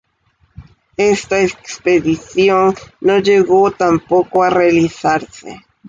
[0.97, 5.61] Esta expedición no llegó tampoco a realizarse.